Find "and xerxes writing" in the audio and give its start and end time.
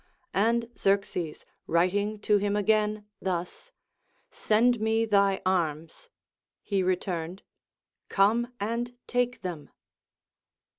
0.33-2.17